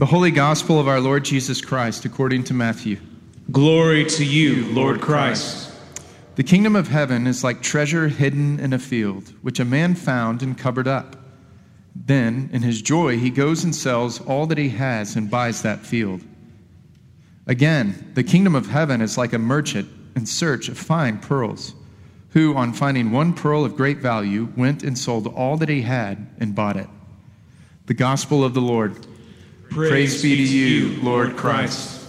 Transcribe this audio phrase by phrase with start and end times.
[0.00, 2.96] The Holy Gospel of our Lord Jesus Christ according to Matthew.
[3.52, 5.70] Glory to you, Lord Christ.
[6.36, 10.42] The kingdom of heaven is like treasure hidden in a field, which a man found
[10.42, 11.16] and covered up.
[11.94, 15.80] Then, in his joy, he goes and sells all that he has and buys that
[15.80, 16.22] field.
[17.46, 19.86] Again, the kingdom of heaven is like a merchant
[20.16, 21.74] in search of fine pearls,
[22.30, 26.26] who, on finding one pearl of great value, went and sold all that he had
[26.38, 26.88] and bought it.
[27.84, 29.06] The gospel of the Lord.
[29.70, 32.04] Praise, be to you, Lord Christ.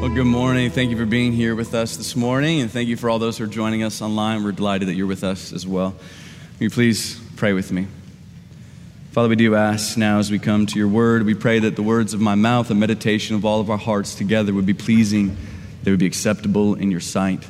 [0.00, 0.70] Well, good morning.
[0.70, 3.36] Thank you for being here with us this morning, and thank you for all those
[3.36, 4.42] who are joining us online.
[4.42, 5.90] We're delighted that you're with us as well.
[5.90, 7.88] Will you please pray with me?
[9.10, 11.82] Father, we do ask now as we come to your word, we pray that the
[11.82, 15.36] words of my mouth, the meditation of all of our hearts together would be pleasing,
[15.82, 17.44] they would be acceptable in your sight.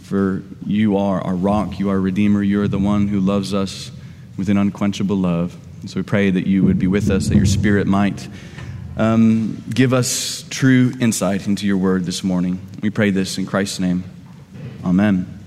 [0.00, 3.54] For you are our rock, you are our redeemer, you are the one who loves
[3.54, 3.92] us
[4.36, 5.56] with an unquenchable love.
[5.82, 8.28] And so we pray that you would be with us, that your spirit might
[8.96, 12.60] um, give us true insight into your word this morning.
[12.82, 14.02] We pray this in Christ's name.
[14.84, 15.41] Amen.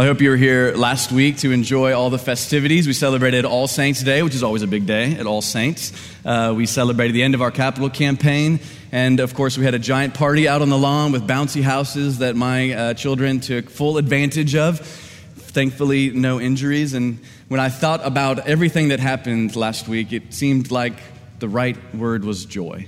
[0.00, 2.86] Well, I hope you were here last week to enjoy all the festivities.
[2.86, 5.92] We celebrated All Saints Day, which is always a big day at All Saints.
[6.24, 8.60] Uh, we celebrated the end of our capital campaign.
[8.92, 12.20] And of course, we had a giant party out on the lawn with bouncy houses
[12.20, 14.80] that my uh, children took full advantage of.
[14.80, 16.94] Thankfully, no injuries.
[16.94, 20.94] And when I thought about everything that happened last week, it seemed like
[21.40, 22.86] the right word was joy.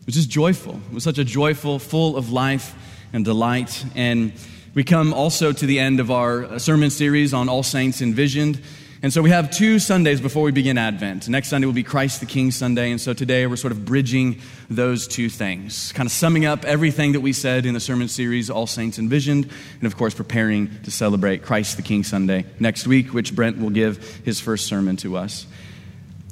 [0.00, 0.80] It was just joyful.
[0.90, 2.74] It was such a joyful, full of life
[3.12, 3.84] and delight.
[3.94, 4.32] And
[4.72, 8.60] we come also to the end of our uh, sermon series on All Saints Envisioned.
[9.02, 11.28] And so we have two Sundays before we begin Advent.
[11.28, 12.92] Next Sunday will be Christ the King Sunday.
[12.92, 17.12] And so today we're sort of bridging those two things, kind of summing up everything
[17.12, 20.90] that we said in the sermon series, All Saints Envisioned, and of course preparing to
[20.92, 25.16] celebrate Christ the King Sunday next week, which Brent will give his first sermon to
[25.16, 25.46] us.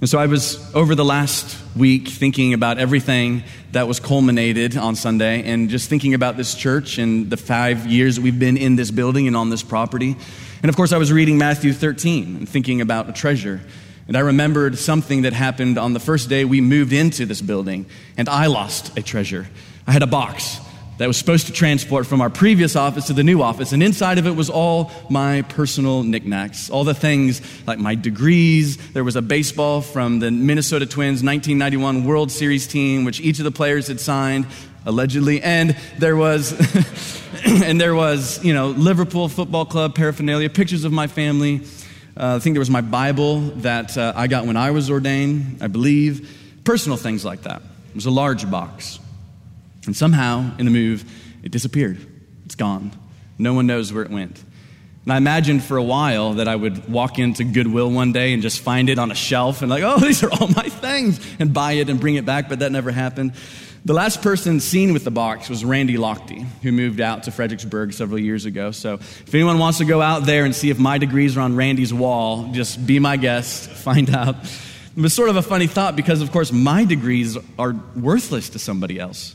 [0.00, 3.42] And so I was over the last week thinking about everything
[3.72, 8.20] that was culminated on Sunday and just thinking about this church and the five years
[8.20, 10.14] we've been in this building and on this property.
[10.62, 13.60] And of course, I was reading Matthew 13 and thinking about a treasure.
[14.06, 17.84] And I remembered something that happened on the first day we moved into this building,
[18.16, 19.48] and I lost a treasure.
[19.84, 20.60] I had a box
[20.98, 23.72] that was supposed to transport from our previous office to the new office.
[23.72, 28.76] And inside of it was all my personal knickknacks, all the things like my degrees.
[28.92, 33.44] There was a baseball from the Minnesota Twins 1991 World Series team, which each of
[33.44, 34.46] the players had signed
[34.84, 36.52] allegedly and there was
[37.44, 41.60] and there was you know liverpool football club paraphernalia pictures of my family
[42.16, 45.58] uh, i think there was my bible that uh, i got when i was ordained
[45.60, 46.30] i believe
[46.64, 48.98] personal things like that it was a large box
[49.88, 51.10] and somehow, in the move,
[51.42, 51.98] it disappeared.
[52.44, 52.92] It's gone.
[53.38, 54.44] No one knows where it went.
[55.04, 58.42] And I imagined for a while that I would walk into Goodwill one day and
[58.42, 61.54] just find it on a shelf and, like, oh, these are all my things, and
[61.54, 63.32] buy it and bring it back, but that never happened.
[63.86, 67.94] The last person seen with the box was Randy Lochte, who moved out to Fredericksburg
[67.94, 68.70] several years ago.
[68.70, 71.56] So if anyone wants to go out there and see if my degrees are on
[71.56, 74.36] Randy's wall, just be my guest, find out.
[74.94, 78.58] It was sort of a funny thought because, of course, my degrees are worthless to
[78.58, 79.34] somebody else.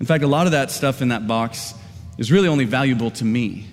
[0.00, 1.74] In fact, a lot of that stuff in that box
[2.18, 3.66] is really only valuable to me.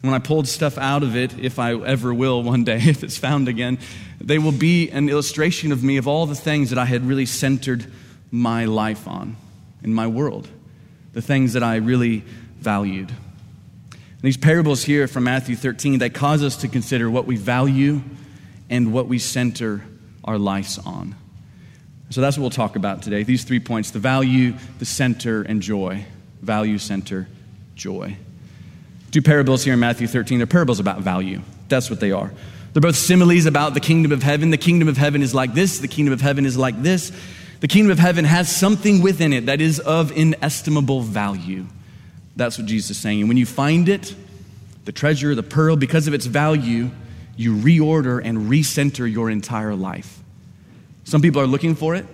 [0.00, 3.16] When I pulled stuff out of it, if I ever will one day, if it's
[3.16, 3.78] found again,
[4.20, 7.26] they will be an illustration of me of all the things that I had really
[7.26, 7.86] centered
[8.30, 9.36] my life on
[9.82, 10.48] in my world,
[11.12, 12.24] the things that I really
[12.58, 13.10] valued.
[13.10, 18.00] And these parables here from Matthew 13, they cause us to consider what we value
[18.70, 19.84] and what we center
[20.24, 21.14] our lives on.
[22.10, 23.22] So that's what we'll talk about today.
[23.22, 26.04] These three points the value, the center, and joy.
[26.42, 27.28] Value, center,
[27.74, 28.16] joy.
[29.10, 30.38] Two parables here in Matthew 13.
[30.38, 31.40] They're parables about value.
[31.68, 32.32] That's what they are.
[32.72, 34.50] They're both similes about the kingdom of heaven.
[34.50, 37.12] The kingdom of heaven is like this, the kingdom of heaven is like this.
[37.60, 41.66] The kingdom of heaven has something within it that is of inestimable value.
[42.36, 43.20] That's what Jesus is saying.
[43.20, 44.14] And when you find it,
[44.84, 46.90] the treasure, the pearl, because of its value,
[47.36, 50.20] you reorder and recenter your entire life.
[51.04, 52.06] Some people are looking for it,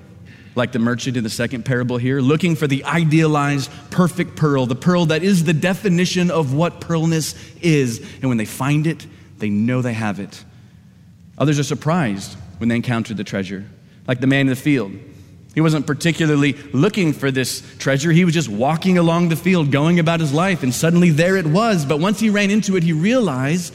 [0.55, 4.75] like the merchant in the second parable here, looking for the idealized, perfect pearl, the
[4.75, 7.99] pearl that is the definition of what pearlness is.
[8.21, 9.07] And when they find it,
[9.39, 10.45] they know they have it.
[11.39, 13.65] Others are surprised when they encounter the treasure,
[14.07, 14.93] like the man in the field.
[15.55, 18.13] He wasn't particularly looking for this treasure.
[18.13, 21.47] He was just walking along the field, going about his life, and suddenly there it
[21.47, 21.85] was.
[21.85, 23.75] But once he ran into it, he realized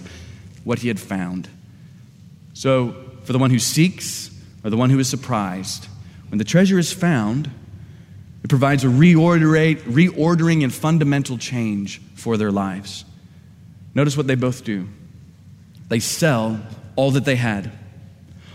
[0.64, 1.50] what he had found.
[2.54, 4.30] So, for the one who seeks,
[4.66, 5.88] or the one who is surprised.
[6.30, 7.52] When the treasure is found,
[8.44, 13.06] it provides a reordering and fundamental change for their lives.
[13.94, 14.90] Notice what they both do
[15.88, 16.60] they sell
[16.96, 17.72] all that they had,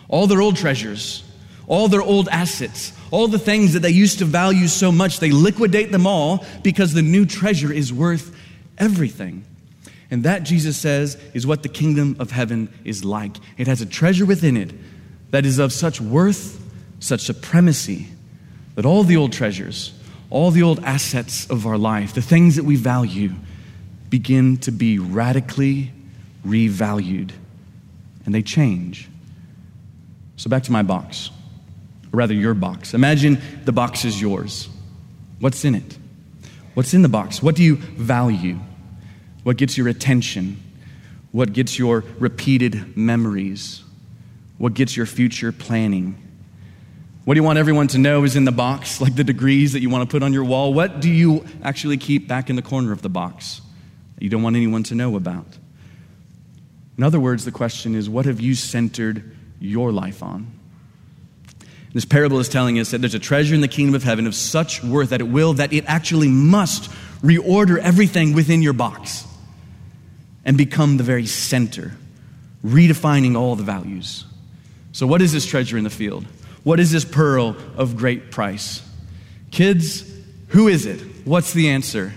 [0.09, 1.23] all their old treasures,
[1.69, 5.21] all their old assets, all the things that they used to value so much.
[5.21, 8.37] They liquidate them all because the new treasure is worth
[8.79, 9.45] everything.
[10.11, 13.37] And that, Jesus says, is what the kingdom of heaven is like.
[13.57, 14.73] It has a treasure within it
[15.31, 16.61] that is of such worth,
[17.01, 18.09] such supremacy,
[18.75, 19.93] that all the old treasures,
[20.31, 23.33] all the old assets of our life, the things that we value,
[24.09, 25.93] begin to be radically
[26.47, 27.31] revalued
[28.25, 29.09] and they change.
[30.37, 31.31] So, back to my box,
[32.13, 32.95] or rather, your box.
[32.95, 34.69] Imagine the box is yours.
[35.39, 35.99] What's in it?
[36.75, 37.43] What's in the box?
[37.43, 38.59] What do you value?
[39.43, 40.63] What gets your attention?
[41.33, 43.83] What gets your repeated memories?
[44.61, 46.21] What gets your future planning?
[47.25, 49.81] What do you want everyone to know is in the box, like the degrees that
[49.81, 50.75] you want to put on your wall?
[50.75, 53.63] What do you actually keep back in the corner of the box
[54.17, 55.47] that you don't want anyone to know about?
[56.99, 60.53] In other words, the question is what have you centered your life on?
[61.95, 64.35] This parable is telling us that there's a treasure in the kingdom of heaven of
[64.35, 66.91] such worth that it will, that it actually must
[67.23, 69.27] reorder everything within your box
[70.45, 71.97] and become the very center,
[72.63, 74.27] redefining all the values.
[74.93, 76.27] So, what is this treasure in the field?
[76.65, 78.83] What is this pearl of great price?
[79.51, 80.05] Kids,
[80.49, 81.01] who is it?
[81.25, 82.13] What's the answer?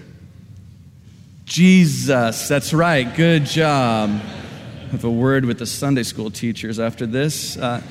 [1.46, 2.48] Jesus.
[2.48, 3.16] That's right.
[3.16, 4.10] Good job.
[4.10, 7.58] I have a word with the Sunday school teachers after this.
[7.58, 7.82] Uh,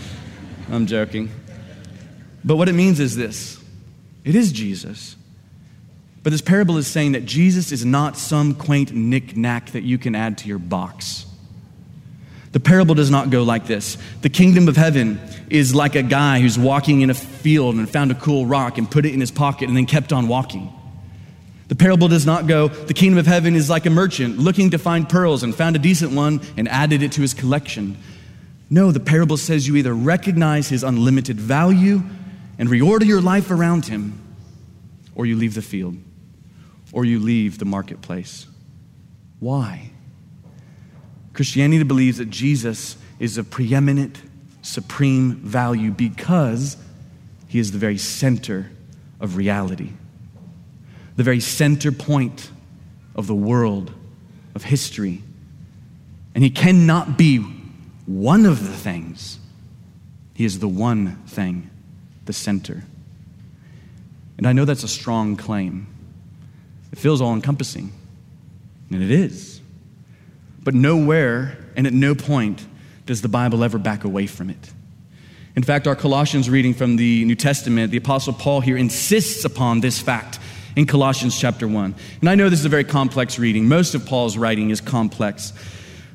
[0.71, 1.31] I'm joking.
[2.45, 3.63] But what it means is this
[4.25, 5.17] it is Jesus.
[6.23, 10.15] But this parable is saying that Jesus is not some quaint knick-knack that you can
[10.15, 11.27] add to your box.
[12.53, 13.97] The parable does not go like this.
[14.21, 15.19] The kingdom of heaven
[15.49, 18.91] is like a guy who's walking in a field and found a cool rock and
[18.91, 20.71] put it in his pocket and then kept on walking.
[21.69, 24.79] The parable does not go, the kingdom of heaven is like a merchant looking to
[24.79, 27.97] find pearls and found a decent one and added it to his collection.
[28.69, 32.03] No, the parable says you either recognize his unlimited value
[32.59, 34.21] and reorder your life around him,
[35.15, 35.97] or you leave the field
[36.93, 38.47] or you leave the marketplace.
[39.41, 39.92] Why?
[41.33, 44.21] Christianity believes that Jesus is of preeminent,
[44.63, 46.77] supreme value because
[47.49, 48.71] he is the very center
[49.21, 49.91] of reality,
[51.17, 52.51] the very center point
[53.15, 53.93] of the world,
[54.55, 55.23] of history.
[56.35, 57.39] And he cannot be
[58.07, 59.39] one of the things,
[60.35, 61.71] he is the one thing,
[62.25, 62.85] the center.
[64.39, 65.87] And I know that's a strong claim.
[66.91, 67.93] It feels all encompassing,
[68.91, 69.62] and it is.
[70.63, 72.65] But nowhere and at no point
[73.07, 74.73] does the Bible ever back away from it.
[75.55, 79.81] In fact, our Colossians reading from the New Testament, the Apostle Paul here insists upon
[79.81, 80.39] this fact
[80.77, 81.95] in Colossians chapter 1.
[82.21, 83.69] And I know this is a very complex reading.
[83.69, 85.53] Most of Paul's writing is complex.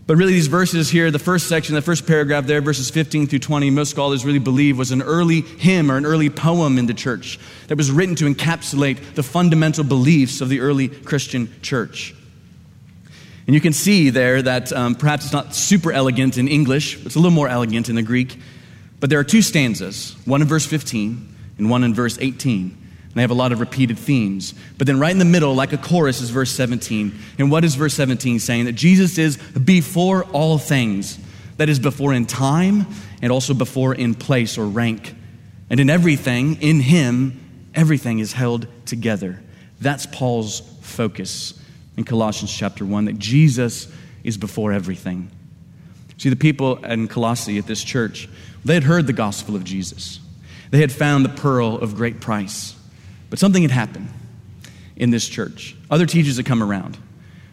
[0.07, 3.39] But really, these verses here, the first section, the first paragraph there, verses 15 through
[3.39, 6.93] 20, most scholars really believe was an early hymn or an early poem in the
[6.93, 12.15] church that was written to encapsulate the fundamental beliefs of the early Christian church.
[13.47, 17.15] And you can see there that um, perhaps it's not super elegant in English, it's
[17.15, 18.37] a little more elegant in the Greek.
[18.99, 22.61] But there are two stanzas, one in verse 15 and one in verse 18.
[22.61, 24.53] And they have a lot of repeated themes.
[24.77, 27.17] But then, right in the middle, like a chorus, is verse 17.
[27.39, 28.65] And what is verse 17 saying?
[28.65, 31.17] That Jesus is before all things.
[31.55, 32.85] That is before in time
[33.21, 35.15] and also before in place or rank.
[35.69, 39.41] And in everything, in Him, everything is held together.
[39.79, 41.56] That's Paul's focus
[41.97, 43.91] in Colossians chapter 1 that Jesus
[44.23, 45.31] is before everything.
[46.17, 48.29] See, the people in Colossae at this church,
[48.63, 50.19] they had heard the gospel of Jesus.
[50.71, 52.75] They had found the pearl of great price.
[53.29, 54.09] But something had happened
[54.95, 55.75] in this church.
[55.89, 56.97] Other teachers had come around,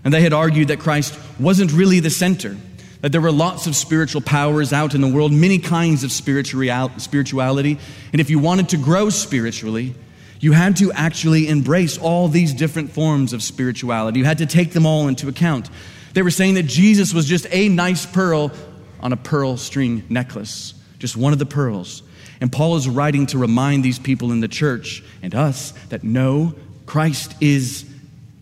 [0.03, 2.57] and they had argued that Christ wasn't really the center,
[3.01, 7.79] that there were lots of spiritual powers out in the world, many kinds of spirituality,
[8.13, 9.95] and if you wanted to grow spiritually,
[10.41, 14.19] you had to actually embrace all these different forms of spirituality.
[14.19, 15.71] You had to take them all into account.
[16.13, 18.53] They were saying that Jesus was just a nice pearl
[19.01, 22.03] on a pearl string necklace, just one of the pearls.
[22.41, 26.55] And Paul is writing to remind these people in the church and us that no,
[26.87, 27.87] Christ is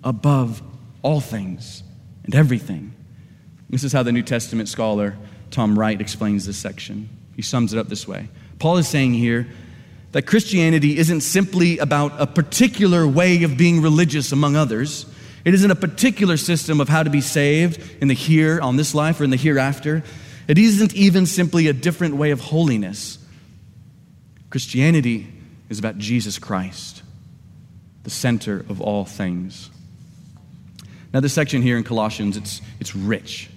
[0.02, 0.62] above
[1.02, 1.82] all things
[2.24, 2.94] and everything.
[3.70, 5.16] This is how the New Testament scholar
[5.50, 7.08] Tom Wright explains this section.
[7.36, 9.48] He sums it up this way Paul is saying here
[10.12, 15.06] that Christianity isn't simply about a particular way of being religious among others.
[15.44, 18.94] It isn't a particular system of how to be saved in the here, on this
[18.94, 20.02] life, or in the hereafter.
[20.48, 23.18] It isn't even simply a different way of holiness.
[24.50, 25.32] Christianity
[25.70, 27.02] is about Jesus Christ,
[28.02, 29.70] the center of all things.
[31.14, 33.50] Now, this section here in Colossians, it's, it's rich.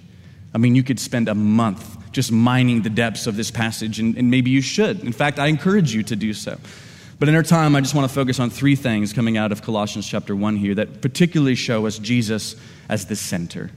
[0.54, 4.16] I mean, you could spend a month just mining the depths of this passage, and,
[4.16, 5.04] and maybe you should.
[5.04, 6.58] In fact, I encourage you to do so.
[7.18, 9.60] But in our time, I just want to focus on three things coming out of
[9.60, 12.56] Colossians chapter 1 here that particularly show us Jesus
[12.88, 13.70] as the center.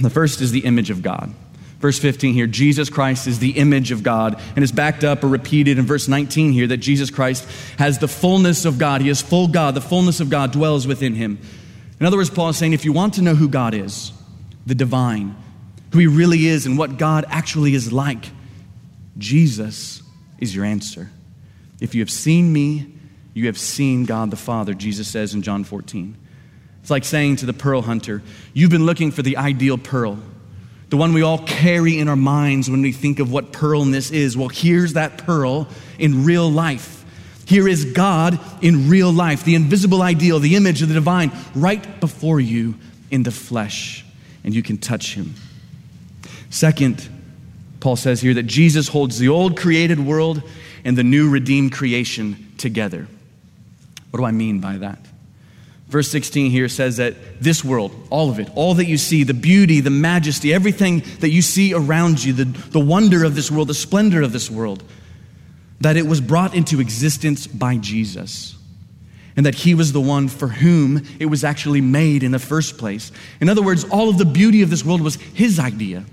[0.00, 1.34] The first is the image of God.
[1.80, 5.28] Verse 15 here, Jesus Christ is the image of God, and is backed up or
[5.28, 9.02] repeated in verse 19 here that Jesus Christ has the fullness of God.
[9.02, 9.74] He is full God.
[9.74, 11.38] The fullness of God dwells within him.
[12.00, 14.12] In other words, Paul is saying if you want to know who God is,
[14.64, 15.36] the divine,
[15.92, 18.26] who he really is, and what God actually is like,
[19.18, 20.02] Jesus
[20.38, 21.10] is your answer.
[21.80, 22.92] If you have seen me,
[23.34, 26.16] you have seen God the Father, Jesus says in John 14.
[26.80, 28.22] It's like saying to the pearl hunter,
[28.52, 30.18] You've been looking for the ideal pearl
[30.92, 34.36] the one we all carry in our minds when we think of what pearlness is.
[34.36, 35.66] Well, here's that pearl
[35.98, 37.02] in real life.
[37.46, 41.98] Here is God in real life, the invisible ideal, the image of the divine, right
[41.98, 42.74] before you
[43.10, 44.04] in the flesh,
[44.44, 45.32] and you can touch him.
[46.52, 47.08] Second,
[47.80, 50.42] Paul says here that Jesus holds the old created world
[50.84, 53.08] and the new redeemed creation together.
[54.10, 54.98] What do I mean by that?
[55.88, 59.32] Verse 16 here says that this world, all of it, all that you see, the
[59.32, 63.68] beauty, the majesty, everything that you see around you, the, the wonder of this world,
[63.68, 64.84] the splendor of this world,
[65.80, 68.56] that it was brought into existence by Jesus.
[69.36, 72.76] And that he was the one for whom it was actually made in the first
[72.76, 73.10] place.
[73.40, 76.04] In other words, all of the beauty of this world was his idea.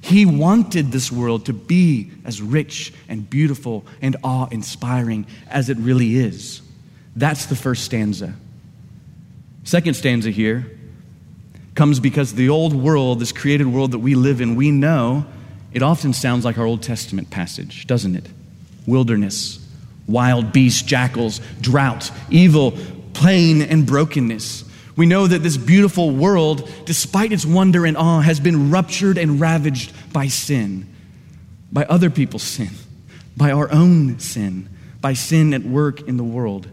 [0.00, 5.76] He wanted this world to be as rich and beautiful and awe inspiring as it
[5.78, 6.62] really is.
[7.16, 8.34] That's the first stanza.
[9.64, 10.70] Second stanza here
[11.74, 15.26] comes because the old world, this created world that we live in, we know
[15.72, 18.26] it often sounds like our Old Testament passage, doesn't it?
[18.86, 19.64] Wilderness,
[20.06, 22.72] wild beasts, jackals, drought, evil,
[23.12, 24.64] pain, and brokenness.
[24.98, 29.40] We know that this beautiful world, despite its wonder and awe, has been ruptured and
[29.40, 30.92] ravaged by sin,
[31.70, 32.70] by other people's sin,
[33.36, 34.68] by our own sin,
[35.00, 36.68] by sin at work in the world.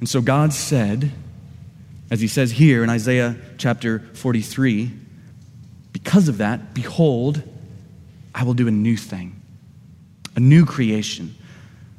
[0.00, 1.12] And so God said,
[2.10, 4.90] as he says here in Isaiah chapter 43,
[5.92, 7.40] because of that, behold,
[8.34, 9.40] I will do a new thing,
[10.34, 11.36] a new creation.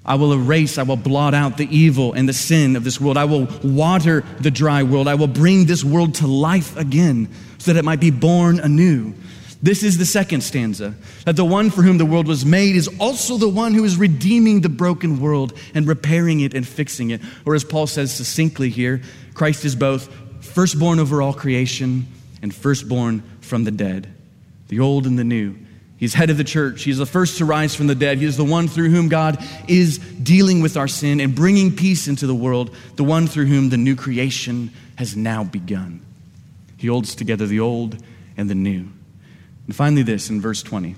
[0.05, 3.17] I will erase, I will blot out the evil and the sin of this world.
[3.17, 5.07] I will water the dry world.
[5.07, 9.15] I will bring this world to life again so that it might be born anew.
[9.63, 10.93] This is the second stanza
[11.25, 13.97] that the one for whom the world was made is also the one who is
[13.97, 17.21] redeeming the broken world and repairing it and fixing it.
[17.45, 19.01] Or as Paul says succinctly here,
[19.33, 22.05] Christ is both firstborn over all creation
[22.43, 24.13] and firstborn from the dead,
[24.67, 25.55] the old and the new.
[25.97, 26.83] He's head of the church.
[26.83, 28.17] He's the first to rise from the dead.
[28.17, 32.07] He is the one through whom God is dealing with our sin and bringing peace
[32.07, 36.01] into the world, the one through whom the new creation has now begun.
[36.77, 37.97] He holds together the old
[38.35, 38.89] and the new.
[39.65, 40.95] And finally, this in verse 20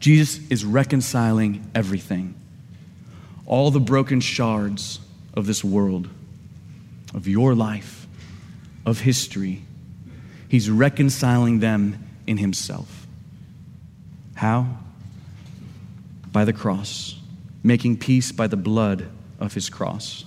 [0.00, 2.34] Jesus is reconciling everything,
[3.46, 5.00] all the broken shards
[5.34, 6.08] of this world
[7.14, 8.06] of your life,
[8.84, 9.62] of history.
[10.48, 12.97] He's reconciling them in Himself.
[14.38, 14.68] How?
[16.30, 17.18] By the cross,
[17.64, 19.08] making peace by the blood
[19.40, 20.24] of His cross.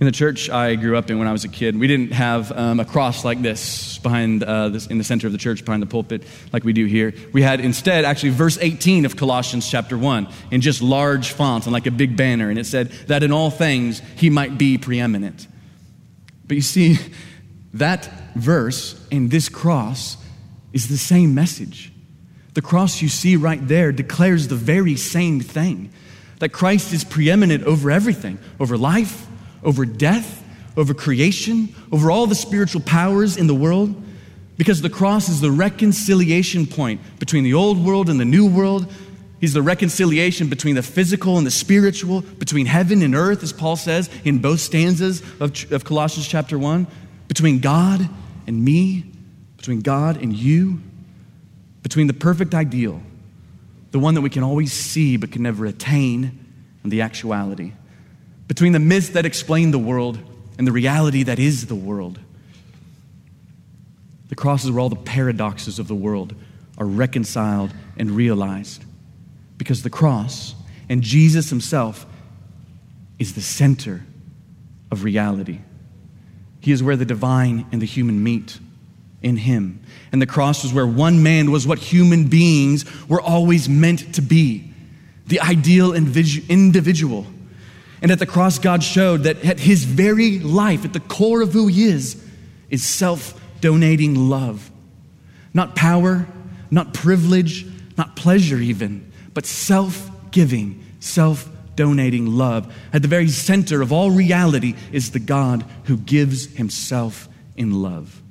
[0.00, 2.50] In the church I grew up in when I was a kid, we didn't have
[2.50, 5.82] um, a cross like this behind uh, this, in the center of the church, behind
[5.82, 7.12] the pulpit, like we do here.
[7.34, 11.74] We had instead actually verse 18 of Colossians chapter 1 in just large font and
[11.74, 15.46] like a big banner, and it said that in all things he might be preeminent.
[16.46, 16.98] But you see,
[17.74, 20.16] that verse and this cross
[20.72, 21.91] is the same message.
[22.54, 25.90] The cross you see right there declares the very same thing
[26.38, 29.28] that Christ is preeminent over everything, over life
[29.62, 30.44] over death,
[30.76, 33.94] over creation, over all the spiritual powers in the world.
[34.56, 38.92] Because the cross is the reconciliation point between the old world and the new world.
[39.40, 43.76] He's the reconciliation between the physical and the spiritual, between heaven and earth, as Paul
[43.76, 46.86] says in both stanzas of, of Colossians chapter 1,
[47.28, 48.08] between God
[48.46, 49.04] and me,
[49.56, 50.80] between God and you,
[51.82, 53.00] between the perfect ideal,
[53.90, 56.38] the one that we can always see but can never attain,
[56.82, 57.72] and the actuality
[58.52, 60.18] between the myths that explain the world
[60.58, 62.18] and the reality that is the world.
[64.28, 66.34] The cross is where all the paradoxes of the world
[66.76, 68.84] are reconciled and realized.
[69.56, 70.54] Because the cross
[70.90, 72.04] and Jesus himself
[73.18, 74.02] is the center
[74.90, 75.60] of reality.
[76.60, 78.58] He is where the divine and the human meet
[79.22, 79.80] in him.
[80.10, 84.22] And the cross was where one man was what human beings were always meant to
[84.22, 84.72] be
[85.26, 87.26] the ideal individual.
[88.02, 91.52] And at the cross, God showed that at his very life, at the core of
[91.52, 92.22] who he is,
[92.68, 94.70] is self donating love.
[95.54, 96.26] Not power,
[96.70, 102.74] not privilege, not pleasure, even, but self giving, self donating love.
[102.92, 108.21] At the very center of all reality is the God who gives himself in love.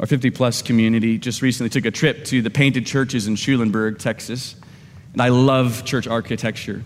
[0.00, 3.98] Our 50 plus community just recently took a trip to the painted churches in Schulenburg,
[3.98, 4.54] Texas.
[5.12, 6.84] And I love church architecture.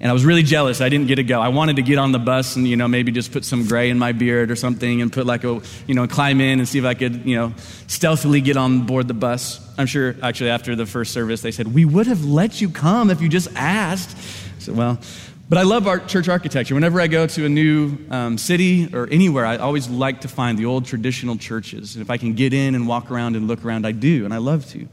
[0.00, 0.80] And I was really jealous.
[0.80, 1.40] I didn't get to go.
[1.40, 3.90] I wanted to get on the bus and, you know, maybe just put some gray
[3.90, 6.78] in my beard or something and put like a, you know, climb in and see
[6.78, 7.52] if I could, you know,
[7.88, 9.60] stealthily get on board the bus.
[9.76, 13.10] I'm sure actually after the first service they said, we would have let you come
[13.10, 14.16] if you just asked.
[14.60, 15.00] Said, well,
[15.48, 16.74] but I love art, church architecture.
[16.74, 20.58] Whenever I go to a new um, city or anywhere, I always like to find
[20.58, 21.94] the old traditional churches.
[21.94, 24.34] And if I can get in and walk around and look around, I do, and
[24.34, 24.86] I love to.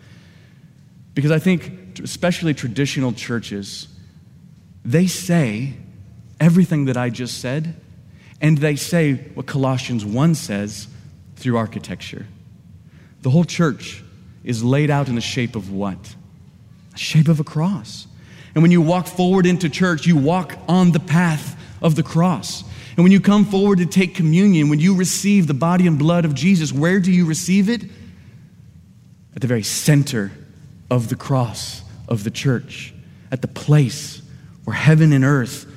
[1.13, 3.87] Because I think, especially traditional churches,
[4.85, 5.73] they say
[6.39, 7.75] everything that I just said,
[8.39, 10.87] and they say what Colossians 1 says
[11.35, 12.27] through architecture.
[13.23, 14.03] The whole church
[14.43, 16.15] is laid out in the shape of what?
[16.91, 18.07] The shape of a cross.
[18.55, 22.63] And when you walk forward into church, you walk on the path of the cross.
[22.95, 26.23] And when you come forward to take communion, when you receive the body and blood
[26.23, 27.83] of Jesus, where do you receive it?
[29.35, 30.31] At the very center
[30.89, 32.93] of the cross of the church,
[33.31, 34.21] at the place
[34.63, 35.69] where heaven and earth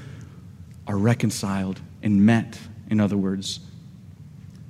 [0.87, 2.59] are reconciled and met,
[2.89, 3.59] in other words.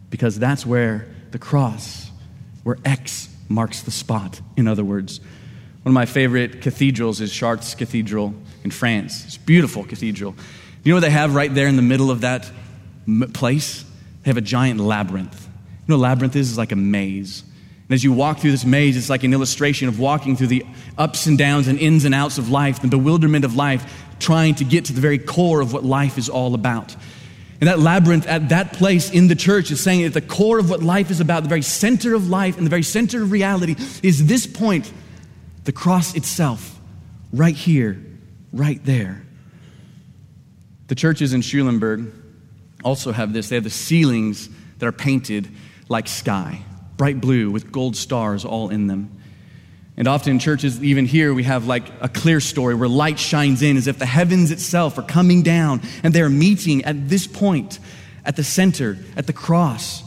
[0.08, 2.10] Because that's where the cross,
[2.62, 5.20] where X marks the spot, in other words.
[5.88, 9.25] One of my favorite cathedrals is Chartres Cathedral in France.
[9.25, 10.35] It's a beautiful cathedral.
[10.85, 12.50] You know what they have right there in the middle of that
[13.33, 13.87] place?
[14.23, 15.47] They have a giant labyrinth.
[15.47, 16.50] You know what labyrinth is?
[16.50, 17.42] It's like a maze.
[17.88, 20.66] And as you walk through this maze, it's like an illustration of walking through the
[20.99, 24.64] ups and downs and ins and outs of life, the bewilderment of life, trying to
[24.64, 26.95] get to the very core of what life is all about.
[27.62, 30.69] And that labyrinth at that place in the church is saying at the core of
[30.69, 33.75] what life is about, the very center of life and the very center of reality
[34.02, 34.93] is this point,
[35.69, 36.81] the cross itself,
[37.31, 38.02] right here,
[38.54, 39.23] right there.
[40.87, 42.11] The churches in Schulenburg
[42.83, 43.50] also have this.
[43.50, 45.47] They have the ceilings that are painted
[45.91, 46.63] like sky,
[46.97, 49.21] bright blue with gold stars all in them.
[49.99, 53.76] And often in churches, even here, we have like a clerestory where light shines in
[53.76, 57.78] as if the heavens itself are coming down and they're meeting at this point,
[58.25, 60.02] at the center, at the cross.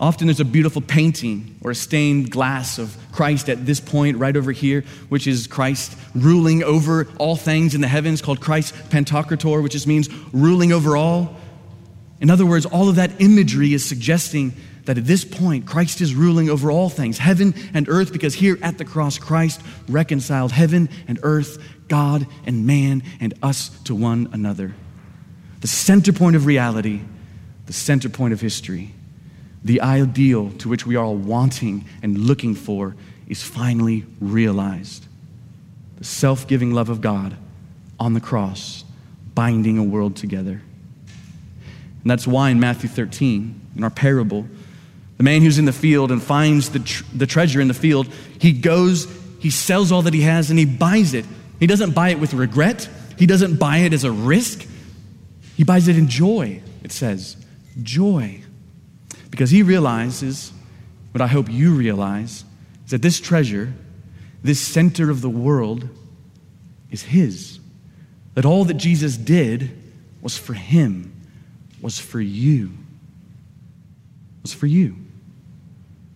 [0.00, 4.36] Often there's a beautiful painting or a stained glass of Christ at this point, right
[4.36, 9.60] over here, which is Christ ruling over all things in the heavens, called Christ Pantocrator,
[9.62, 11.36] which just means ruling over all.
[12.20, 14.52] In other words, all of that imagery is suggesting
[14.84, 18.56] that at this point, Christ is ruling over all things, heaven and earth, because here
[18.62, 21.58] at the cross, Christ reconciled heaven and earth,
[21.88, 24.74] God and man, and us to one another.
[25.60, 27.00] The center point of reality,
[27.66, 28.94] the center point of history,
[29.64, 32.94] the ideal to which we are all wanting and looking for
[33.26, 35.06] is finally realized.
[35.98, 37.36] The self giving love of God
[37.98, 38.84] on the cross,
[39.34, 40.62] binding a world together.
[42.02, 44.46] And that's why in Matthew 13, in our parable,
[45.16, 48.06] the man who's in the field and finds the, tr- the treasure in the field,
[48.38, 49.08] he goes,
[49.40, 51.24] he sells all that he has, and he buys it.
[51.58, 54.66] He doesn't buy it with regret, he doesn't buy it as a risk.
[55.56, 57.36] He buys it in joy, it says.
[57.82, 58.42] Joy.
[59.30, 60.52] Because he realizes,
[61.12, 62.44] what I hope you realize,
[62.84, 63.72] is that this treasure,
[64.42, 65.88] this center of the world,
[66.90, 67.60] is his.
[68.34, 69.70] That all that Jesus did
[70.22, 71.12] was for him,
[71.80, 72.70] was for you.
[74.42, 74.96] Was for you.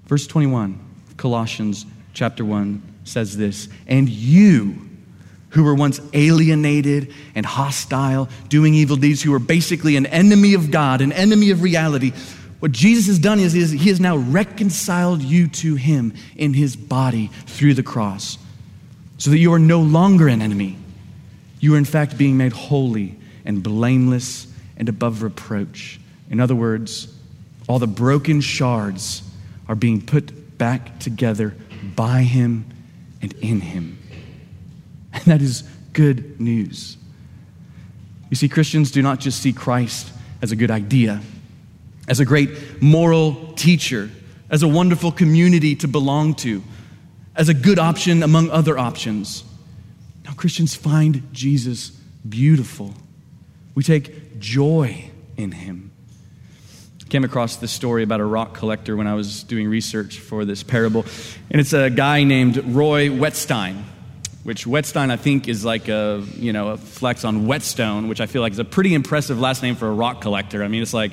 [0.07, 0.79] Verse 21,
[1.16, 4.88] Colossians chapter 1 says this And you,
[5.51, 10.70] who were once alienated and hostile, doing evil deeds, who were basically an enemy of
[10.70, 12.12] God, an enemy of reality,
[12.62, 16.77] what Jesus has done is, is he has now reconciled you to him in his
[16.77, 18.38] body through the cross,
[19.18, 20.79] so that you are no longer an enemy.
[21.59, 24.46] You are, in fact, being made holy and blameless
[24.77, 25.98] and above reproach.
[26.31, 27.12] In other words,
[27.66, 29.29] all the broken shards
[29.66, 31.57] are being put back together
[31.96, 32.66] by Him
[33.20, 33.98] and in Him.
[35.14, 36.96] And that is good news.
[38.31, 41.22] You see, Christians do not just see Christ as a good idea,
[42.09, 44.11] as a great moral teacher,
[44.51, 46.62] as a wonderful community to belong to,
[47.35, 49.45] as a good option among other options.
[50.25, 51.91] Now, Christians find Jesus
[52.29, 52.95] beautiful.
[53.75, 55.93] We take joy in him
[57.12, 60.62] came across this story about a rock collector when I was doing research for this
[60.62, 61.05] parable.
[61.51, 63.85] And it's a guy named Roy Whetstine.
[64.45, 68.27] which Whetstine, I think, is like a, you know, a flex on Whetstone, which I
[68.27, 70.65] feel like is a pretty impressive last name for a rock collector.
[70.65, 71.12] I mean, it's like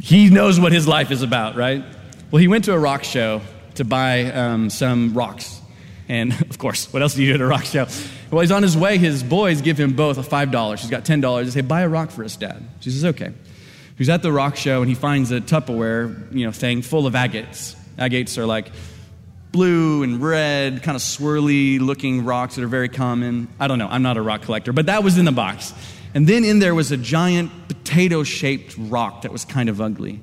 [0.00, 1.84] he knows what his life is about, right?
[2.30, 3.42] Well, he went to a rock show
[3.74, 5.60] to buy um, some rocks.
[6.08, 7.86] And of course, what else do you do at a rock show?
[8.30, 8.98] Well, he's on his way.
[8.98, 10.78] His boys give him both a $5.
[10.80, 11.44] He's got $10.
[11.44, 12.62] They say, buy a rock for us, Dad.
[12.80, 13.32] She says, okay.
[13.98, 17.14] He's at the rock show and he finds a Tupperware, you know, thing full of
[17.14, 17.76] agates.
[17.98, 18.72] Agates are like
[19.52, 23.48] blue and red, kind of swirly looking rocks that are very common.
[23.58, 25.74] I don't know, I'm not a rock collector, but that was in the box.
[26.14, 30.22] And then in there was a giant potato shaped rock that was kind of ugly.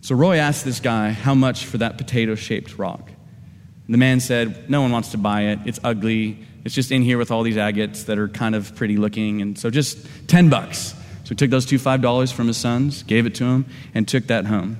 [0.00, 3.08] So Roy asked this guy how much for that potato shaped rock.
[3.08, 5.60] And the man said, No one wants to buy it.
[5.64, 6.38] It's ugly.
[6.64, 9.40] It's just in here with all these agates that are kind of pretty looking.
[9.40, 10.94] And so just 10 bucks.
[11.24, 14.26] So he took those two $5 from his sons, gave it to him, and took
[14.26, 14.78] that home.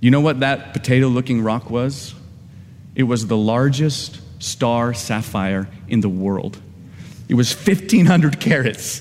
[0.00, 2.14] You know what that potato looking rock was?
[2.94, 6.60] It was the largest star sapphire in the world.
[7.32, 9.00] It was 1,500 carats.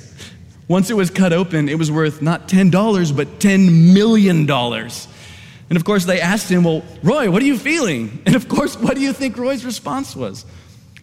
[0.70, 4.50] Once it was cut open, it was worth not $10, but $10 million.
[4.50, 8.22] And of course, they asked him, Well, Roy, what are you feeling?
[8.26, 10.46] And of course, what do you think Roy's response was?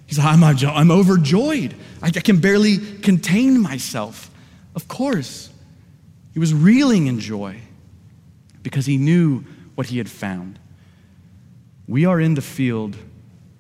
[0.07, 1.75] He said, I'm, I'm overjoyed.
[2.01, 4.31] I can barely contain myself.
[4.75, 5.51] Of course,
[6.33, 7.61] he was reeling in joy
[8.63, 10.59] because he knew what he had found.
[11.87, 12.97] We are in the field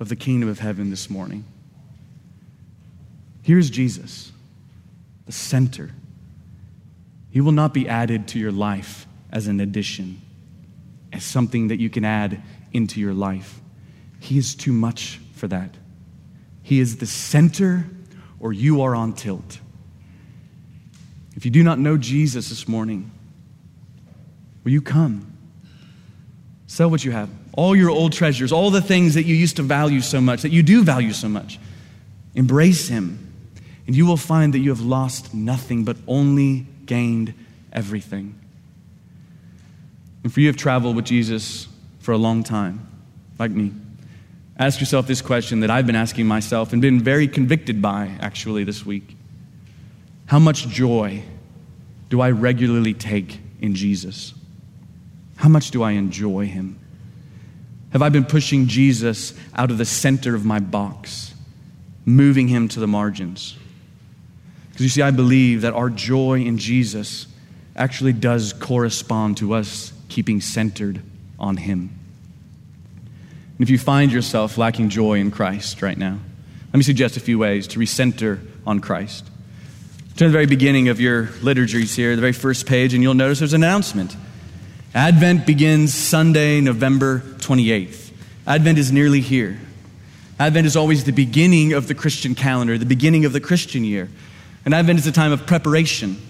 [0.01, 1.45] of the kingdom of heaven this morning.
[3.49, 4.31] Here's Jesus,
[5.25, 5.91] the center.
[7.31, 10.21] He will not be added to your life as an addition,
[11.15, 12.43] as something that you can add
[12.75, 13.59] into your life.
[14.21, 15.75] He is too much for that.
[16.63, 17.87] He is the center,
[18.39, 19.61] or you are on tilt.
[21.35, 23.11] If you do not know Jesus this morning,
[24.63, 25.39] will you come?
[26.67, 29.63] Sell what you have, all your old treasures, all the things that you used to
[29.63, 31.59] value so much, that you do value so much.
[32.35, 33.25] Embrace Him,
[33.89, 37.33] and you will find that you have lost nothing but only gained
[37.73, 38.39] everything.
[40.23, 41.67] And for you have traveled with Jesus
[42.01, 42.87] for a long time,
[43.39, 43.73] like me,
[44.59, 48.63] ask yourself this question that I've been asking myself and been very convicted by actually
[48.63, 49.17] this week.
[50.27, 51.23] How much joy
[52.11, 54.35] do I regularly take in Jesus?
[55.37, 56.79] How much do I enjoy him?
[57.93, 61.33] Have I been pushing Jesus out of the center of my box,
[62.05, 63.57] moving him to the margins?
[64.79, 67.27] Because you see, I believe that our joy in Jesus
[67.75, 71.03] actually does correspond to us keeping centered
[71.37, 71.91] on him.
[73.59, 76.21] And if you find yourself lacking joy in Christ right now,
[76.73, 79.25] let me suggest a few ways to recenter on Christ.
[80.11, 83.15] Turn to the very beginning of your liturgies here, the very first page, and you'll
[83.15, 84.17] notice there's an announcement.
[84.95, 88.13] Advent begins Sunday, November 28th.
[88.47, 89.59] Advent is nearly here.
[90.39, 94.09] Advent is always the beginning of the Christian calendar, the beginning of the Christian year.
[94.69, 96.21] And Advent is a time of preparation,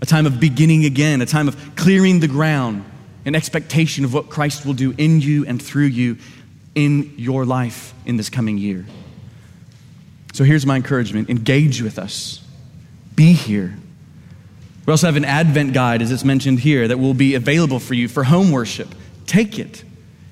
[0.00, 2.84] a time of beginning again, a time of clearing the ground
[3.24, 6.16] in expectation of what Christ will do in you and through you
[6.76, 8.86] in your life in this coming year.
[10.32, 12.40] So here's my encouragement engage with us,
[13.16, 13.76] be here.
[14.86, 17.94] We also have an Advent guide, as it's mentioned here, that will be available for
[17.94, 18.94] you for home worship.
[19.26, 19.82] Take it,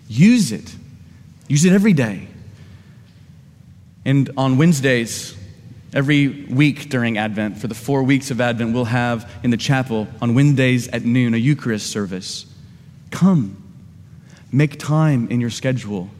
[0.06, 0.72] use it,
[1.48, 2.28] use it every day.
[4.04, 5.36] And on Wednesdays,
[5.92, 10.08] every week during Advent, for the four weeks of Advent, we'll have in the chapel
[10.20, 12.46] on Wednesdays at noon a Eucharist service.
[13.10, 13.62] Come,
[14.52, 16.10] make time in your schedule,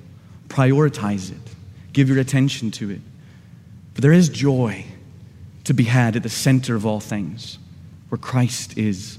[0.49, 1.55] prioritize it,
[1.93, 3.01] give your attention to it.
[3.95, 4.85] For there is joy
[5.65, 7.59] to be had at the center of all things
[8.09, 9.19] where Christ is.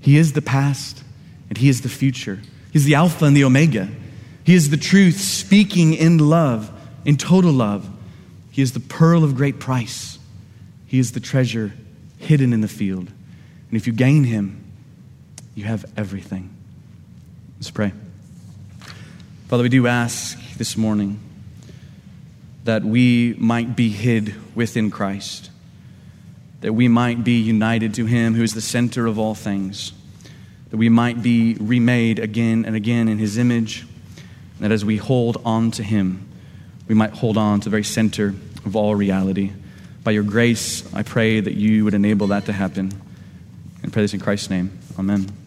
[0.00, 1.02] He is the past
[1.48, 2.40] and He is the future.
[2.72, 3.88] He's the Alpha and the Omega.
[4.44, 6.70] He is the truth speaking in love,
[7.04, 7.88] in total love.
[8.52, 10.20] He is the pearl of great price.
[10.86, 11.72] He is the treasure
[12.18, 13.08] hidden in the field.
[13.08, 14.62] And if you gain Him,
[15.56, 16.54] you have everything.
[17.58, 17.92] Let's pray.
[19.48, 21.18] Father, we do ask this morning
[22.62, 25.50] that we might be hid within Christ
[26.62, 29.92] that we might be united to Him who is the center of all things,
[30.70, 33.84] that we might be remade again and again in His image,
[34.60, 36.26] that as we hold on to Him,
[36.88, 39.52] we might hold on to the very center of all reality.
[40.04, 42.92] By your grace, I pray that you would enable that to happen.
[43.82, 44.78] And pray this in Christ's name.
[44.98, 45.41] Amen.